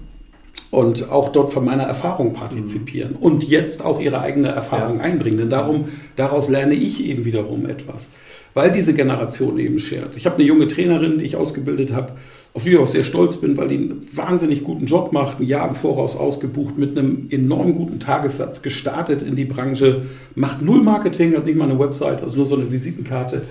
[0.71, 5.03] Und auch dort von meiner Erfahrung partizipieren und jetzt auch ihre eigene Erfahrung Ja.
[5.03, 5.37] einbringen.
[5.37, 8.09] Denn darum, daraus lerne ich eben wiederum etwas.
[8.53, 10.17] Weil diese Generation eben schert.
[10.17, 12.13] Ich habe eine junge Trainerin, die ich ausgebildet habe,
[12.53, 15.45] auf die ich auch sehr stolz bin, weil die einen wahnsinnig guten Job macht, ein
[15.47, 20.03] Jahr im Voraus ausgebucht, mit einem enorm guten Tagessatz gestartet in die Branche,
[20.35, 23.43] macht null Marketing, hat nicht mal eine Website, also nur so eine Visitenkarte,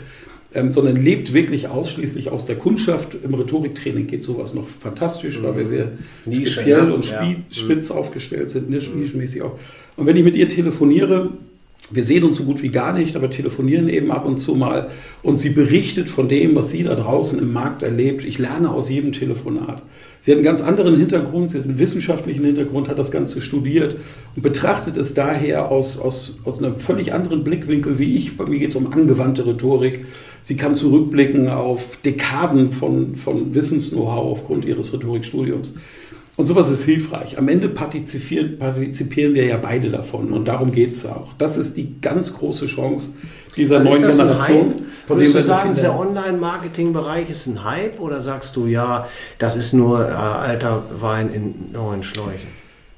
[0.52, 3.16] ähm, sondern lebt wirklich ausschließlich aus der Kundschaft.
[3.24, 5.92] Im Rhetoriktraining geht sowas noch fantastisch, weil wir sehr
[6.26, 6.94] Nische, speziell ne?
[6.94, 7.22] und Ja.
[7.22, 9.52] spie- spitz aufgestellt sind, nisch- nischenmäßig auch.
[9.96, 11.30] Und wenn ich mit ihr telefoniere,
[11.92, 14.90] wir sehen uns so gut wie gar nicht, aber telefonieren eben ab und zu mal.
[15.22, 18.24] Und sie berichtet von dem, was sie da draußen im Markt erlebt.
[18.24, 19.82] Ich lerne aus jedem Telefonat.
[20.20, 23.96] Sie hat einen ganz anderen Hintergrund, sie hat einen wissenschaftlichen Hintergrund, hat das Ganze studiert
[24.36, 28.36] und betrachtet es daher aus, aus, aus einem völlig anderen Blickwinkel wie ich.
[28.36, 30.04] Bei mir geht es um angewandte Rhetorik.
[30.42, 35.74] Sie kann zurückblicken auf Dekaden von, von Wissens-Know-how aufgrund ihres Rhetorikstudiums.
[36.40, 37.36] Und sowas ist hilfreich.
[37.36, 41.34] Am Ende partizipieren, partizipieren wir ja beide davon und darum geht es auch.
[41.36, 43.10] Das ist die ganz große Chance
[43.58, 44.74] dieser Also neuen Generation.
[45.06, 49.06] Von Würdest dem du sagen, der Online-Marketing-Bereich ist ein Hype oder sagst du, ja,
[49.38, 52.48] das ist nur äh, alter Wein in neuen Schläuchen?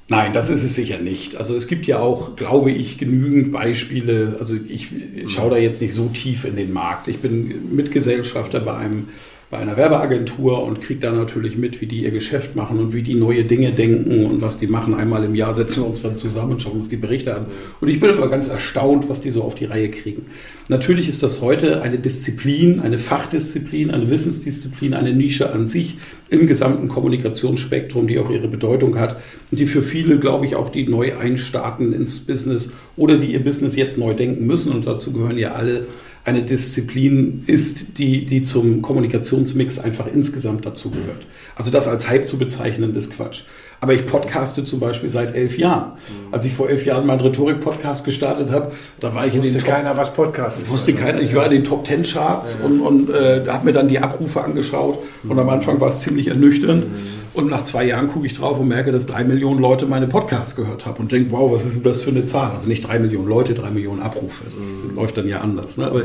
[0.07, 1.35] Nein, das ist es sicher nicht.
[1.35, 4.37] Also es gibt ja auch, glaube ich, genügend Beispiele.
[4.39, 4.87] Also ich
[5.27, 7.09] schaue da jetzt nicht so tief in den Markt.
[7.09, 9.09] Ich bin Mitgesellschafter bei einem
[9.53, 13.03] bei einer Werbeagentur und kriege da natürlich mit, wie die ihr Geschäft machen und wie
[13.03, 14.95] die neue Dinge denken und was die machen.
[14.95, 17.45] Einmal im Jahr setzen wir uns dann zusammen und schauen uns die Berichte an.
[17.79, 20.25] Und ich bin immer ganz erstaunt, was die so auf die Reihe kriegen.
[20.69, 25.97] Natürlich ist das heute eine Disziplin, eine Fachdisziplin, eine Wissensdisziplin, eine Nische an sich
[26.29, 30.71] im gesamten Kommunikationsspektrum, die auch ihre Bedeutung hat und die für viele, glaube ich, auch
[30.71, 34.73] die neu einstarten ins Business oder die ihr Business jetzt neu denken müssen.
[34.73, 35.85] Und dazu gehören ja alle
[36.25, 41.25] eine Disziplin ist, die, die zum Kommunikationsmix einfach insgesamt dazugehört.
[41.55, 43.43] Also das als Hype zu bezeichnen, ist Quatsch.
[43.83, 45.91] Aber ich podcaste zum Beispiel seit elf Jahren.
[46.31, 49.65] Als ich vor elf Jahren meinen Rhetorik-Podcast gestartet habe, da war ich in den Top
[49.65, 50.69] keiner, was Podcast ist.
[50.69, 51.19] Wusste keiner.
[51.19, 54.41] Ich war in den Top Ten Charts und, und äh, habe mir dann die Abrufe
[54.41, 54.99] angeschaut.
[55.27, 56.85] Und am Anfang war es ziemlich ernüchternd.
[57.33, 60.55] Und nach zwei Jahren gucke ich drauf und merke, dass drei Millionen Leute meine Podcasts
[60.55, 62.51] gehört haben und denke, wow, was ist das für eine Zahl?
[62.51, 64.45] Also nicht drei Millionen Leute, drei Millionen Abrufe.
[64.55, 65.75] Das läuft dann ja anders.
[65.75, 65.87] Ne?
[65.87, 66.03] Aber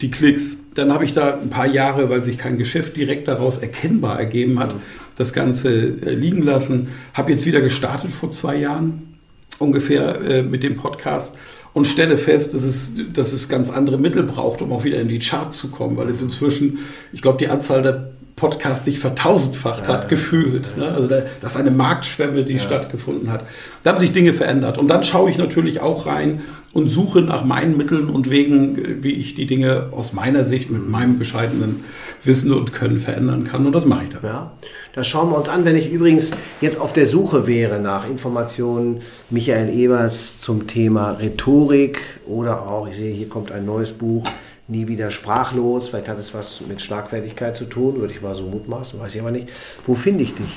[0.00, 3.58] die Klicks, dann habe ich da ein paar Jahre, weil sich kein Geschäft direkt daraus
[3.58, 4.74] erkennbar ergeben hat,
[5.16, 6.88] das Ganze äh, liegen lassen.
[7.14, 9.18] Habe jetzt wieder gestartet vor zwei Jahren
[9.58, 11.36] ungefähr äh, mit dem Podcast
[11.72, 15.08] und stelle fest, dass es, dass es ganz andere Mittel braucht, um auch wieder in
[15.08, 16.80] die Charts zu kommen, weil es inzwischen,
[17.12, 20.76] ich glaube, die Anzahl der Podcasts sich vertausendfacht hat, gefühlt.
[20.76, 20.88] Ne?
[20.88, 23.44] Also da, das ist eine Marktschwemme, die stattgefunden hat.
[23.84, 24.78] Da haben sich Dinge verändert.
[24.78, 29.04] Und dann schaue ich natürlich auch rein und suche nach meinen Mitteln und Wegen, äh,
[29.04, 31.84] wie ich die Dinge aus meiner Sicht mit meinem bescheidenen
[32.24, 33.64] Wissen und Können verändern kann.
[33.64, 34.24] Und das mache ich dann.
[34.24, 34.50] Ja,
[34.92, 35.64] das schauen wir uns an.
[35.64, 42.00] Wenn ich übrigens jetzt auf der Suche wäre nach Informationen Michael Ebers zum Thema Rhetorik
[42.26, 44.24] oder auch, ich sehe, hier kommt ein neues Buch,
[44.72, 45.88] Nie wieder sprachlos.
[45.88, 49.20] Vielleicht hat es was mit Schlagfertigkeit zu tun, würde ich mal so mutmaßen, weiß ich
[49.20, 49.48] aber nicht.
[49.86, 50.48] Wo finde ich dich?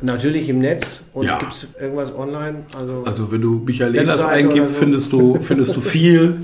[0.00, 1.38] Natürlich im Netz und Ja.
[1.38, 2.64] gibt es irgendwas online?
[2.78, 4.74] Also, Also wenn du Michael oder eingibst, so?
[4.80, 6.38] findest du, findest du viel.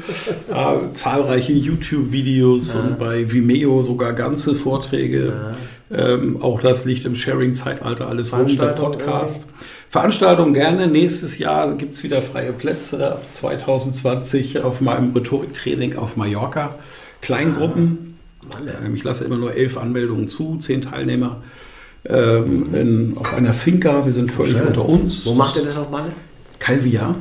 [0.50, 5.32] äh, zahlreiche YouTube-Videos und bei Vimeo sogar ganze Vorträge.
[5.92, 9.46] Ähm, auch das liegt im Sharing-Zeitalter alles rum, der Veranstaltung Podcast.
[9.88, 10.87] Veranstaltung gerne.
[10.87, 16.76] Nächstes Jahr gibt es wieder freie Plätze ab 2020 auf meinem Rhetoriktraining auf Mallorca.
[17.22, 18.18] Kleingruppen.
[18.85, 21.42] Ähm, ich lasse immer nur elf Anmeldungen zu, zehn Teilnehmer.
[22.09, 24.68] Ähm, in, auf einer Finca, wir sind völlig Schön.
[24.68, 25.26] unter uns.
[25.26, 26.12] Wo macht ihr das auf Malle?
[26.59, 27.16] Calvia.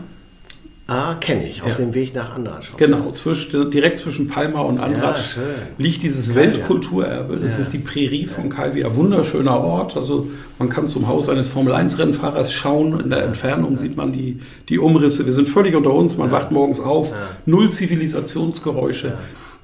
[0.92, 1.76] Ah, kenne ich, auf Ja.
[1.76, 2.72] dem Weg nach Andratsch.
[2.76, 5.44] Genau, zwischen, direkt zwischen Palma und Andratsch schön.
[5.78, 6.42] liegt dieses Calvia.
[6.54, 7.38] Weltkulturerbe.
[7.38, 7.62] Das Ja.
[7.62, 8.96] ist die Prärie von Calvia.
[8.96, 9.96] Wunderschöner Ort.
[9.96, 13.00] Also man kann zum Haus eines Formel-1-Rennfahrers schauen.
[13.02, 15.28] In der Entfernung sieht man die, die Umrisse.
[15.28, 16.18] Wir sind völlig unter uns.
[16.18, 17.14] Man wacht morgens auf.
[17.46, 19.14] Null Zivilisationsgeräusche.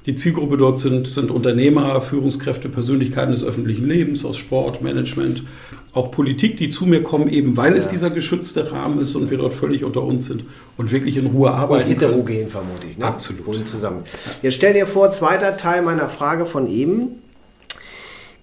[0.06, 5.42] Die Zielgruppe dort sind, sind Unternehmer, Führungskräfte, Persönlichkeiten des öffentlichen Lebens, aus Sport, Management,
[5.96, 9.38] auch Politik, die zu mir kommen, eben weil es dieser geschützte Rahmen ist und wir
[9.38, 10.44] dort völlig unter uns sind
[10.78, 11.84] und wirklich in Ruhe Und arbeiten.
[11.88, 12.00] können.
[12.00, 12.98] heterogen vermutlich.
[12.98, 13.06] Ne?
[13.06, 13.48] Absolut.
[13.48, 14.04] Und zusammen.
[14.42, 17.22] Jetzt stell dir vor, zweiter Teil meiner Frage von eben.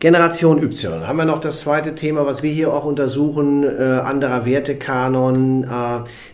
[0.01, 1.07] Generation Y.
[1.07, 5.63] Haben wir noch das zweite Thema, was wir hier auch untersuchen, äh, anderer Wertekanon.
[5.63, 5.69] Äh,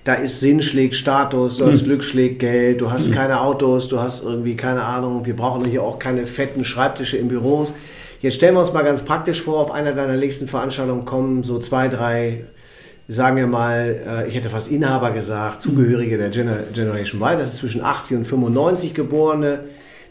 [0.04, 3.98] da ist Sinn schlägt Status, du hast Glück schlägt Geld, du hast keine Autos, du
[4.00, 7.74] hast irgendwie keine Ahnung, wir brauchen hier auch keine fetten Schreibtische in Büros.
[8.20, 11.58] Jetzt stellen wir uns mal ganz praktisch vor, auf einer deiner nächsten Veranstaltungen kommen so
[11.58, 12.44] zwei, drei
[13.08, 17.54] sagen wir mal, äh, ich hätte fast Inhaber gesagt, Zugehörige der Gener Generation Y, das
[17.54, 19.60] ist zwischen 80 und 95 Geborene,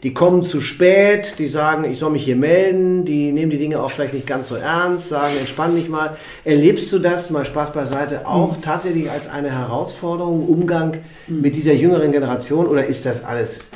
[0.03, 3.81] die kommen zu spät, die sagen, ich soll mich hier melden, die nehmen die Dinge
[3.81, 6.15] auch vielleicht nicht ganz so ernst, sagen, entspann dich mal.
[6.45, 12.11] Erlebst du das, mal Spaß beiseite, auch tatsächlich als eine Herausforderung, Umgang mit dieser jüngeren
[12.11, 13.67] Generation oder ist das alles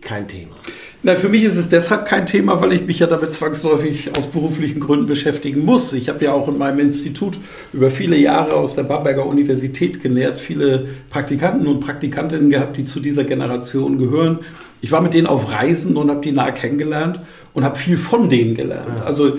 [0.00, 0.54] kein Thema?
[1.02, 4.26] Na, für mich ist es deshalb kein Thema, weil ich mich ja damit zwangsläufig aus
[4.26, 5.94] beruflichen Gründen beschäftigen muss.
[5.94, 7.38] Ich habe ja auch in meinem Institut
[7.72, 13.00] über viele Jahre aus der Bamberger Universität genährt, viele Praktikanten und Praktikantinnen gehabt, die zu
[13.00, 14.40] dieser Generation gehören.
[14.82, 17.20] Ich war mit denen auf Reisen und habe die nahe kennengelernt
[17.54, 19.00] und habe viel von denen gelernt.
[19.02, 19.38] Also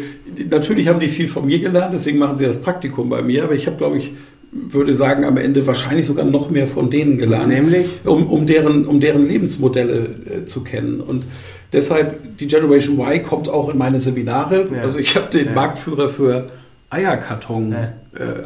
[0.49, 3.53] natürlich haben die viel von mir gelernt, deswegen machen sie das Praktikum bei mir, aber
[3.53, 4.13] ich habe, glaube ich,
[4.51, 7.47] würde sagen, am Ende wahrscheinlich sogar noch mehr von denen gelernt.
[7.47, 7.87] Nämlich?
[8.03, 10.09] Um, um, deren, um deren Lebensmodelle
[10.41, 10.99] äh, zu kennen.
[10.99, 11.23] Und
[11.71, 14.67] deshalb, die Generation Y kommt auch in meine Seminare.
[14.73, 14.81] Ja.
[14.81, 15.51] Also ich habe den Ja.
[15.53, 16.47] Marktführer für
[16.91, 17.87] Eierkarton, äh,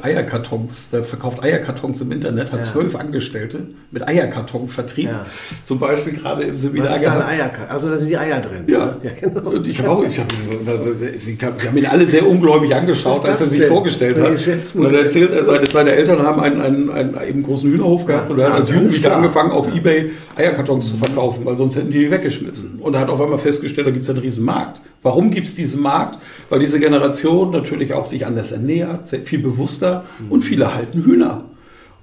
[0.03, 2.65] Eierkartons, der verkauft Eierkartons im Internet, hat Ja.
[2.65, 5.05] zwölf Angestellte mit Eierkartonvertrieb.
[5.05, 5.25] Ja.
[5.63, 7.21] Zum Beispiel gerade im Seminar Was ist ein.
[7.23, 7.69] Eierkarton?
[7.69, 8.65] Also da sind die Eier drin.
[8.67, 9.49] Ja, ja genau.
[9.49, 13.45] Und ich habe auch, ich hab, wir haben ihn alle sehr ungläubig angeschaut, als er
[13.45, 14.75] das sich denn vorgestellt hat.
[14.75, 18.29] Und dann erzählt er, seine, seine Eltern haben einen, einen, einen, eben großen Hühnerhof gehabt
[18.29, 21.97] und er hat als Jugendlicher angefangen, auf Ebay Eierkartons zu verkaufen, weil sonst hätten die
[21.97, 22.79] die weggeschmissen.
[22.79, 24.81] Und er hat auf einmal festgestellt, da gibt es einen riesen Markt.
[25.01, 26.19] Warum gibt es diesen Markt?
[26.49, 31.45] Weil diese Generation natürlich auch sich anders ernährt, sehr viel bewusster und viele halten Hühner.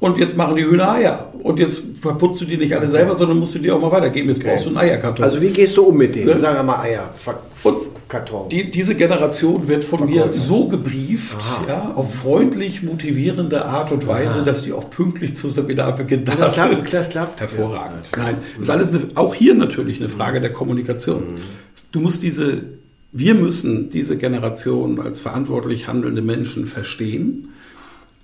[0.00, 1.32] Und jetzt machen die Hühner Eier.
[1.44, 4.30] Und jetzt verputzt du die nicht alle selber, sondern musst du die auch mal weitergeben.
[4.30, 5.24] Jetzt brauchst du einen Eierkarton.
[5.24, 6.26] Also wie gehst du um mit denen?
[6.26, 6.36] Ne?
[6.36, 7.76] Sagen wir mal Eier, Ver- Und
[8.08, 8.48] Karton.
[8.48, 10.40] Die, diese Generation wird von mir Verkäufer.
[10.40, 11.64] so gebrieft, Aha.
[11.68, 16.54] ja, auf freundlich motivierende Art und Weise, dass die auch pünktlich zu Seminarbeginn da das
[16.54, 16.92] klappt, sind.
[16.92, 17.40] das klappt.
[17.40, 18.10] Hervorragend.
[18.16, 21.22] Nein, ist alles eine, auch hier natürlich eine Frage der Kommunikation.
[21.92, 22.60] Du musst diese,
[23.12, 27.50] wir müssen diese Generation als verantwortlich handelnde Menschen verstehen.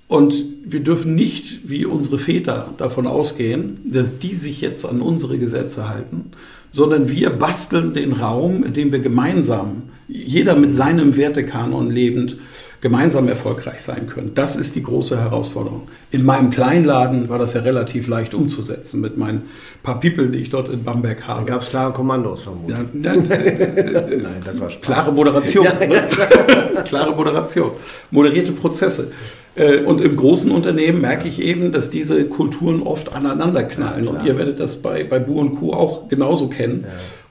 [0.09, 5.39] Und wir dürfen nicht, wie unsere Väter, davon ausgehen, dass die sich jetzt an unsere
[5.39, 6.33] Gesetze halten,
[6.71, 12.37] sondern wir basteln den Raum, in dem wir gemeinsam, jeder mit seinem Wertekanon lebend,
[12.81, 14.33] gemeinsam erfolgreich sein können.
[14.35, 15.89] Das ist die große Herausforderung.
[16.13, 19.43] In meinem Kleinladen war das ja relativ leicht umzusetzen mit meinen
[19.83, 21.45] paar People, die ich dort in Bamberg habe.
[21.45, 22.79] Gab es klare Kommandos vermutlich.
[22.79, 24.81] Ja, nein, Nein, das war Spaß.
[24.87, 25.65] Klare Moderation.
[25.65, 26.09] ne?
[26.85, 27.73] Klare Moderation.
[28.13, 29.11] Moderierte Prozesse.
[29.57, 34.05] Äh, Und im großen Unternehmen merke ich eben, dass diese Kulturen oft aneinander knallen.
[34.05, 35.73] Ja, und ihr werdet das bei, bei Bu und Co.
[35.73, 36.85] auch genauso kennen.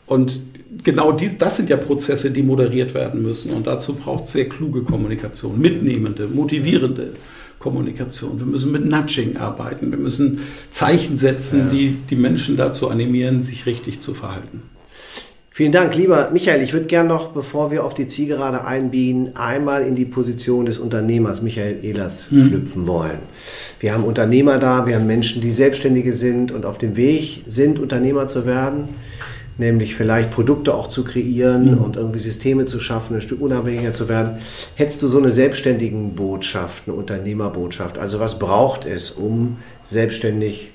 [0.07, 0.41] Und
[0.83, 3.51] genau die, das sind ja Prozesse, die moderiert werden müssen.
[3.51, 7.11] Und dazu braucht es sehr kluge Kommunikation, mitnehmende, motivierende
[7.59, 8.39] Kommunikation.
[8.39, 9.91] Wir müssen mit Nudging arbeiten.
[9.91, 14.61] Wir müssen Zeichen setzen, die die Menschen dazu animieren, sich richtig zu verhalten.
[15.57, 16.61] Vielen Dank, lieber Michael.
[16.61, 20.77] Ich würde gern noch, bevor wir auf die Zielgerade einbiegen, einmal in die Position des
[20.77, 23.17] Unternehmers Michael Ehlers schlüpfen wollen.
[23.79, 27.79] Wir haben Unternehmer da, wir haben Menschen, die Selbstständige sind und auf dem Weg sind,
[27.79, 28.89] Unternehmer zu werden,
[29.58, 34.08] nämlich vielleicht Produkte auch zu kreieren und irgendwie Systeme zu schaffen, ein Stück unabhängiger zu
[34.08, 34.38] werden.
[34.76, 37.98] Hättest du so eine selbstständigen Botschaft, eine Unternehmerbotschaft?
[37.98, 40.72] Also was braucht es, um selbstständig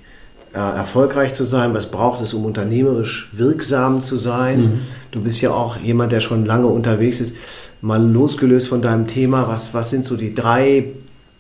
[0.55, 1.75] äh, erfolgreich zu sein?
[1.75, 4.81] Was braucht es, um unternehmerisch wirksam zu sein?
[5.11, 7.37] Du bist ja auch jemand, der schon lange unterwegs ist.
[7.81, 10.87] Mal losgelöst von deinem Thema, was, was sind so die drei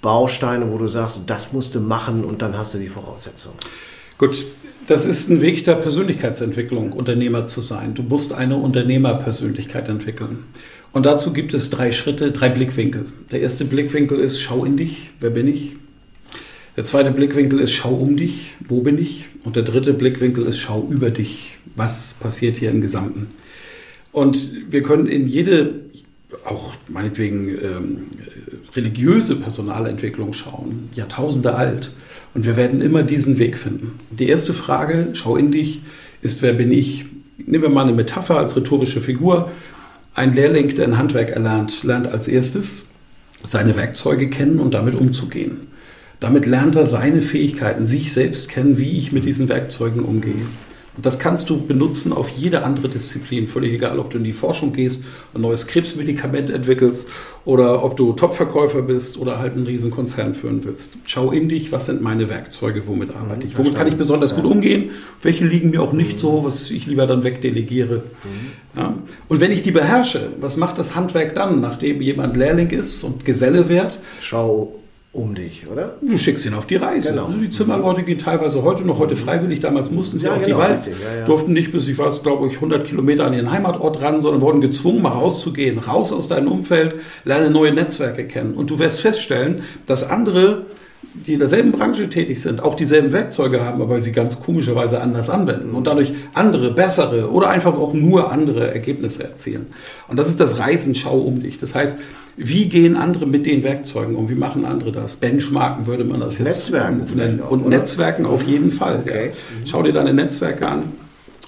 [0.00, 3.56] Bausteine, wo du sagst, das musst du machen und dann hast du die Voraussetzungen?
[4.18, 4.44] Gut,
[4.92, 7.94] das ist ein Weg der Persönlichkeitsentwicklung, Unternehmer zu sein.
[7.94, 10.44] Du musst eine Unternehmerpersönlichkeit entwickeln.
[10.92, 13.06] Und dazu gibt es drei Schritte, drei Blickwinkel.
[13.30, 15.76] Der erste Blickwinkel ist, schau in dich, wer bin ich?
[16.76, 19.24] Der zweite Blickwinkel ist, schau um dich, wo bin ich?
[19.44, 23.28] Und der dritte Blickwinkel ist, schau über dich, was passiert hier im Gesamten?
[24.12, 25.86] Und wir können in jede,
[26.44, 28.02] auch meinetwegen ähm,
[28.76, 31.92] religiöse Personalentwicklung schauen, Jahrtausende alt.
[32.34, 33.98] Und wir werden immer diesen Weg finden.
[34.10, 35.82] Die erste Frage, schau in dich,
[36.22, 37.04] ist, wer bin ich?
[37.38, 39.50] Nehmen wir mal eine Metapher als rhetorische Figur.
[40.14, 42.86] Ein Lehrling, der ein Handwerk erlernt, lernt als erstes
[43.44, 45.68] seine Werkzeuge kennen und damit umzugehen.
[46.20, 50.46] Damit lernt er seine Fähigkeiten, sich selbst kennen, wie ich mit diesen Werkzeugen umgehe.
[50.94, 54.34] Und das kannst du benutzen auf jede andere Disziplin, völlig egal, ob du in die
[54.34, 57.08] Forschung gehst ein neues Krebsmedikament entwickelst
[57.46, 60.96] oder ob du Topverkäufer bist oder halt einen riesen Konzern führen willst.
[61.06, 64.44] Schau in dich, was sind meine Werkzeuge, womit arbeite ich, womit kann ich besonders gut
[64.44, 64.90] umgehen,
[65.22, 68.02] welche liegen mir auch nicht so, was ich lieber dann wegdelegiere.
[68.76, 68.94] Ja.
[69.28, 73.24] Und wenn ich die beherrsche, was macht das Handwerk dann, nachdem jemand Lehrling ist und
[73.24, 73.98] Geselle wird?
[74.20, 74.74] Schau
[75.14, 75.96] um dich, oder?
[76.00, 77.10] Du schickst ihn auf die Reise.
[77.10, 77.28] Genau.
[77.28, 80.62] Die Zimmerleute gehen teilweise heute noch, heute freiwillig, damals mussten sie Ja, auf genau, die
[80.62, 81.24] Wald, ja, ja.
[81.26, 84.62] durften nicht bis, ich weiß, glaube ich, 100 Kilometer an ihren Heimatort ran, sondern wurden
[84.62, 86.94] gezwungen, mal rauszugehen, raus aus deinem Umfeld,
[87.24, 88.54] lerne neue Netzwerke kennen.
[88.54, 90.64] Und du wirst feststellen, dass andere,
[91.26, 95.28] die in derselben Branche tätig sind, auch dieselben Werkzeuge haben, aber sie ganz komischerweise anders
[95.28, 99.66] anwenden und dadurch andere, bessere oder einfach auch nur andere Ergebnisse erzielen.
[100.08, 101.58] Und das ist das Reisen, schau um dich.
[101.58, 101.98] Das heißt,
[102.36, 104.28] wie gehen andere mit den Werkzeugen um?
[104.28, 105.16] Wie machen andere das?
[105.16, 107.40] Benchmarken würde man das jetzt Netzwerken nennen.
[107.42, 107.78] auch, Und oder?
[107.78, 109.00] Netzwerken auf jeden Fall.
[109.06, 109.26] Okay.
[109.26, 109.32] Ja.
[109.66, 110.92] Schau dir deine Netzwerke an.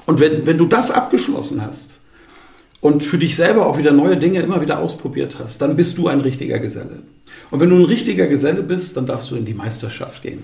[0.06, 2.00] Und wenn, wenn du das abgeschlossen hast
[2.80, 6.08] und für dich selber auch wieder neue Dinge immer wieder ausprobiert hast, dann bist du
[6.08, 6.98] ein richtiger Geselle.
[7.50, 10.42] Und wenn du ein richtiger Geselle bist, dann darfst du in die Meisterschaft gehen.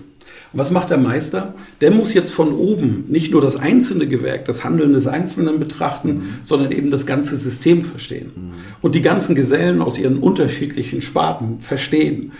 [0.53, 1.55] Was macht der Meister?
[1.81, 6.41] Der muss jetzt von oben nicht nur das einzelne Gewerk, das Handeln des Einzelnen betrachten,
[6.43, 8.33] sondern eben das ganze System verstehen.
[8.81, 12.33] Und die ganzen Gesellen aus ihren unterschiedlichen Sparten verstehen.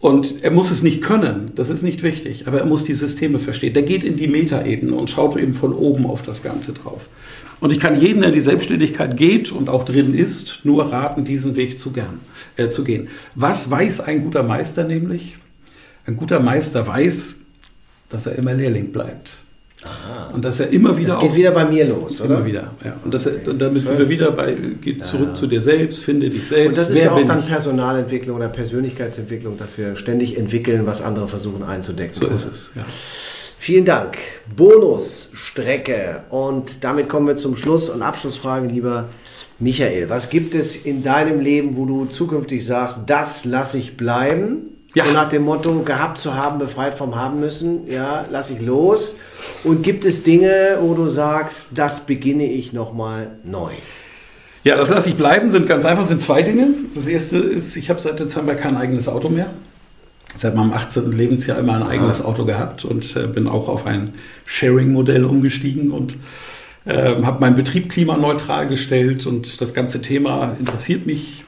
[0.00, 3.40] Und er muss es nicht können, das ist nicht wichtig, aber er muss die Systeme
[3.40, 3.74] verstehen.
[3.74, 7.08] Der geht in die Metaebene und schaut eben von oben auf das Ganze drauf.
[7.60, 11.24] Und ich kann jeden, der in die Selbstständigkeit geht und auch drin ist, nur raten,
[11.24, 12.20] diesen Weg zu, gern,
[12.56, 13.08] äh, zu gehen.
[13.34, 15.36] Was weiß ein guter Meister nämlich?
[16.06, 17.40] Ein guter Meister weiß,
[18.08, 19.38] dass er immer Lehrling bleibt.
[19.84, 20.30] Aha.
[20.32, 21.10] Und dass er immer wieder.
[21.10, 22.36] Das geht wieder bei mir los, oder?
[22.36, 22.96] Immer wieder, ja.
[23.04, 25.34] Und, das, und damit sind wir wieder bei, geht zurück ja.
[25.34, 26.68] zu dir selbst, finde dich selbst.
[26.70, 27.46] Und das ist ja auch dann ich?
[27.46, 32.14] Personalentwicklung oder Persönlichkeitsentwicklung, dass wir ständig entwickeln, was andere versuchen einzudecken.
[32.14, 32.84] So ist es, ja.
[33.60, 34.18] Vielen Dank.
[34.56, 36.22] Bonusstrecke.
[36.30, 39.08] Und damit kommen wir zum Schluss und Abschlussfragen, lieber
[39.58, 40.08] Michael.
[40.08, 44.77] Was gibt es in deinem Leben, wo du zukünftig sagst, das lasse ich bleiben?
[44.94, 45.04] Ja.
[45.04, 49.16] So nach dem Motto, gehabt zu haben, befreit vom haben müssen, ja, lasse ich los.
[49.64, 53.72] Und gibt es Dinge, wo du sagst, das beginne ich nochmal neu?
[54.64, 56.68] Ja, das lasse ich bleiben, sind ganz einfach, sind zwei Dinge.
[56.94, 59.50] Das erste ist, ich habe seit Dezember kein eigenes Auto mehr.
[60.36, 61.12] Seit meinem 18.
[61.12, 64.10] Lebensjahr immer ein eigenes Auto gehabt und äh, bin auch auf ein
[64.44, 66.16] Sharing-Modell umgestiegen und
[66.84, 71.44] äh, habe meinen Betrieb klimaneutral gestellt und das ganze Thema interessiert mich.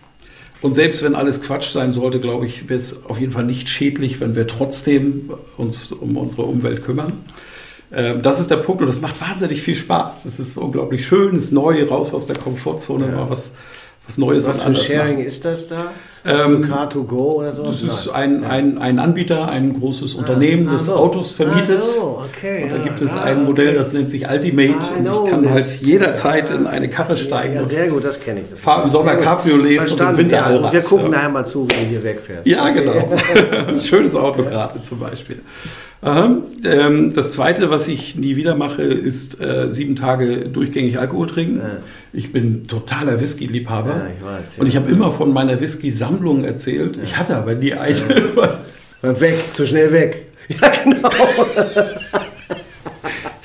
[0.63, 3.69] Und selbst wenn alles Quatsch sein sollte, glaube ich, wäre es auf jeden Fall nicht
[3.69, 7.13] schädlich, wenn wir trotzdem uns um unsere Umwelt kümmern.
[7.93, 10.27] Ähm, das ist der Punkt und das macht wahnsinnig viel Spaß.
[10.27, 13.13] Es ist unglaublich schön, es ist neu, raus aus der Komfortzone, ja.
[13.13, 13.53] mal was,
[14.07, 15.27] was Neues Was für ein Sharing machen.
[15.27, 15.93] ist das da?
[16.25, 17.65] Ähm, Car2Go oder so?
[17.65, 20.95] Das ist ein, ein, ein Anbieter, ein großes ah, Unternehmen, das so.
[20.95, 21.81] Autos vermietet.
[21.81, 23.79] Ah, so, okay, und da gibt es ah, ein Modell, okay.
[23.79, 24.75] das nennt sich Ultimate.
[24.79, 27.55] Ah, und ich kann halt jederzeit in eine Karre steigen.
[27.55, 28.61] Ja, sehr gut, das kenne ich.
[28.61, 30.73] Fahre im Sommer Cabriolets und im Winter ja, Allrad.
[30.73, 31.13] Wir gucken ja.
[31.13, 32.47] nachher mal zu, wie du hier wegfährst.
[32.47, 32.93] Ja, genau.
[33.81, 35.41] Schönes Auto gerade zum Beispiel.
[36.03, 41.59] Ähm, das Zweite, was ich nie wieder mache, ist äh, sieben Tage durchgängig Alkohol trinken.
[41.59, 41.79] Ja.
[42.13, 43.91] Ich bin totaler Whisky-Liebhaber.
[43.91, 44.63] Ja, ich weiß, ja.
[44.63, 46.10] Und ich habe immer von meiner Whisky-Sammlung
[46.45, 46.99] erzählt.
[47.03, 48.01] Ich hatte aber nie eine.
[49.03, 50.27] weg, zu schnell weg.
[50.49, 51.11] Ja, genau.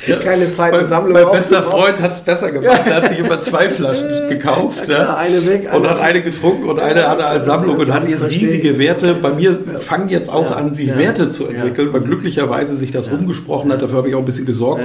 [0.05, 1.13] Keine Zeitensammlung.
[1.13, 2.81] Mein, mein bester Freund hat es besser gemacht.
[2.85, 6.69] Er hat sich immer zwei Flaschen gekauft klar, eine weg, eine und hat eine getrunken
[6.69, 9.15] und eine hat er als Sammlung und hat jetzt riesige Werte.
[9.15, 13.71] Bei mir fangen jetzt auch an, sich Werte zu entwickeln, weil glücklicherweise sich das rumgesprochen
[13.71, 13.81] hat.
[13.81, 14.81] Dafür habe ich auch ein bisschen gesorgt.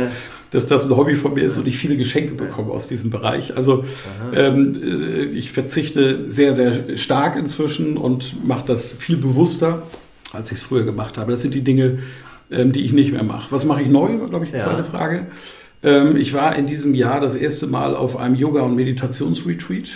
[0.50, 3.56] dass das ein Hobby von mir ist und ich viele Geschenke bekomme aus diesem Bereich.
[3.56, 3.84] Also
[4.34, 9.82] ähm, äh, ich verzichte sehr, sehr stark inzwischen und mache das viel bewusster,
[10.32, 11.30] als ich es früher gemacht habe.
[11.30, 12.00] Das sind die Dinge,
[12.50, 13.52] ähm, die ich nicht mehr mache.
[13.52, 14.64] Was mache ich neu, glaube ich, die ja.
[14.64, 15.26] zweite Frage.
[15.82, 19.90] Ähm, ich war in diesem Jahr das erste Mal auf einem Yoga- und Meditationsretreat.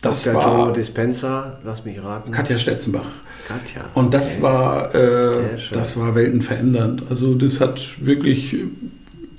[0.00, 0.34] Das Dr.
[0.34, 2.30] war Joe Dispenser, lass mich raten.
[2.30, 3.06] Katja Stetzenbach.
[3.48, 3.86] Katja.
[3.94, 4.42] Und das okay.
[4.42, 5.42] war äh,
[5.72, 7.04] das war weltenverändernd.
[7.08, 8.56] Also das hat wirklich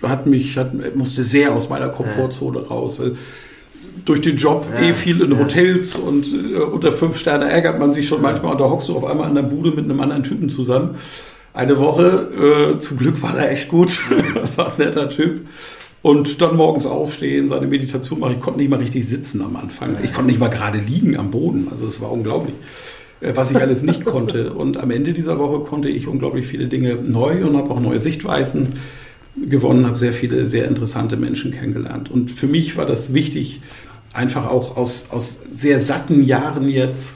[0.02, 2.68] hat mich hat, musste sehr aus meiner Komfortzone ja.
[2.68, 3.00] raus.
[4.06, 4.90] Durch den Job ja.
[4.90, 8.62] eh viel in Hotels und äh, unter fünf Sterne ärgert man sich schon manchmal und
[8.62, 10.96] da hockst du auf einmal an der Bude mit einem anderen Typen zusammen
[11.56, 12.76] eine Woche.
[12.76, 14.00] Äh, zum Glück war er echt gut.
[14.56, 15.48] war ein netter Typ.
[16.02, 18.36] Und dann morgens aufstehen, seine Meditation machen.
[18.38, 19.98] Ich konnte nicht mal richtig sitzen am Anfang.
[20.04, 21.68] Ich konnte nicht mal gerade liegen am Boden.
[21.72, 22.54] Also es war unglaublich,
[23.22, 24.54] äh, was ich alles nicht konnte.
[24.54, 28.00] Und am Ende dieser Woche konnte ich unglaublich viele Dinge neu und habe auch neue
[28.00, 28.74] Sichtweisen
[29.36, 32.12] gewonnen, habe sehr viele sehr interessante Menschen kennengelernt.
[32.12, 33.62] Und für mich war das wichtig,
[34.14, 37.16] einfach auch aus, aus sehr satten Jahren jetzt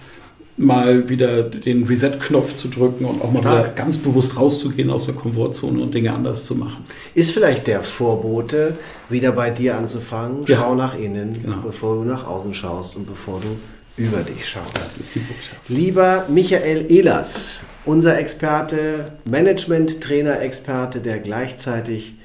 [0.59, 5.15] mal wieder den Reset-Knopf zu drücken und auch mal wieder ganz bewusst rauszugehen aus der
[5.15, 6.85] Komfortzone und Dinge anders zu machen.
[7.15, 8.77] Ist vielleicht der Vorbote,
[9.09, 10.45] wieder bei dir anzufangen.
[10.47, 10.57] Ja.
[10.57, 11.57] Schau nach innen, genau.
[11.63, 13.57] bevor du nach außen schaust und bevor du
[14.01, 14.71] über dich schaust.
[14.75, 15.61] Das ist die Botschaft.
[15.69, 22.15] Lieber Michael Ehlers, unser Experte, Management-Trainer-Experte, der gleichzeitig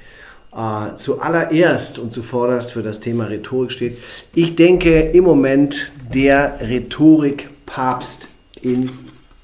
[0.54, 3.98] äh, zuallererst und zuvorderst für das Thema Rhetorik steht.
[4.34, 8.28] Ich denke im Moment der Rhetorik Papst
[8.62, 8.88] in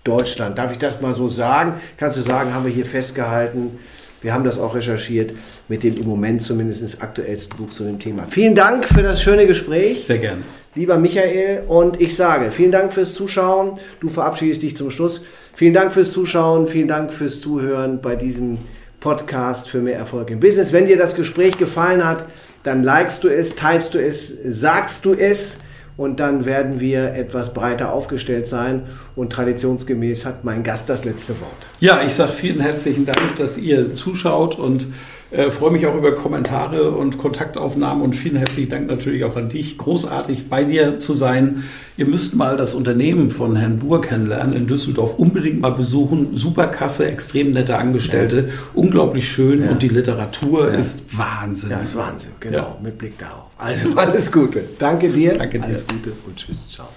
[0.04, 0.56] Deutschland.
[0.56, 1.74] Darf ich das mal so sagen?
[1.96, 3.76] Kannst du sagen, haben wir hier festgehalten.
[4.22, 5.32] Wir haben das auch recherchiert
[5.66, 8.26] mit dem im Moment zumindest aktuellsten Buch zu dem Thema.
[8.28, 10.04] Vielen Dank für das schöne Gespräch.
[10.06, 10.42] Sehr gerne.
[10.76, 13.80] Lieber Michael, und ich sage vielen Dank fürs Zuschauen.
[13.98, 15.22] Du verabschiedest dich zum Schluss.
[15.56, 18.58] Vielen Dank fürs Zuschauen, vielen Dank fürs Zuhören bei diesem
[19.00, 20.72] Podcast für mehr Erfolg im Business.
[20.72, 22.26] Wenn dir das Gespräch gefallen hat,
[22.62, 25.56] dann likest du es, teilst du es, sagst du es
[26.00, 28.84] und dann werden wir etwas breiter aufgestellt sein.
[29.16, 31.68] Und traditionsgemäß hat mein Gast das letzte Wort.
[31.78, 34.86] Ja, ich sage vielen herzlichen Dank, dass ihr zuschaut und
[35.30, 39.48] äh, freue mich auch über Kommentare und Kontaktaufnahmen und vielen herzlichen Dank natürlich auch an
[39.48, 39.78] dich.
[39.78, 41.64] Großartig bei dir zu sein.
[41.96, 45.14] Ihr müsst mal das Unternehmen von Herrn Buhr kennenlernen in Düsseldorf.
[45.18, 46.34] Unbedingt mal besuchen.
[46.34, 48.54] Super Kaffee, extrem nette Angestellte, ja.
[48.74, 49.70] unglaublich schön ja.
[49.70, 50.78] und die Literatur ja.
[50.78, 51.70] ist Wahnsinn.
[51.70, 53.50] Ja, ist Wahnsinn, genau, mit Blick darauf.
[53.58, 54.64] Also alles Gute.
[54.78, 55.34] Danke dir.
[55.38, 55.66] Danke dir.
[55.66, 56.88] Alles Gute und tschüss, ciao.